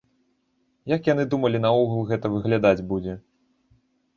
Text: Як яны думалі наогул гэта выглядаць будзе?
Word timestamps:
Як 0.93 1.09
яны 1.09 1.23
думалі 1.35 1.61
наогул 1.65 2.01
гэта 2.13 2.33
выглядаць 2.37 2.85
будзе? 2.93 3.13